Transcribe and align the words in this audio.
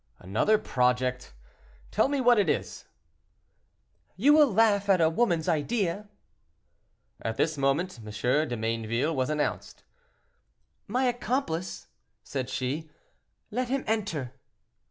"Another 0.17 0.57
project: 0.57 1.35
tell 1.91 2.07
me 2.07 2.19
what 2.19 2.39
it 2.39 2.49
is." 2.49 2.85
"You 4.15 4.33
will 4.33 4.51
laugh 4.51 4.89
at 4.89 4.99
a 4.99 5.11
woman's 5.11 5.47
idea." 5.47 6.09
At 7.21 7.37
this 7.37 7.55
moment, 7.55 7.99
M. 7.99 8.05
de 8.47 8.57
Mayneville 8.57 9.13
was 9.15 9.29
announced. 9.29 9.83
"My 10.87 11.03
accomplice," 11.05 11.85
said 12.23 12.49
she: 12.49 12.89
"let 13.51 13.69
him 13.69 13.83
enter." 13.85 14.33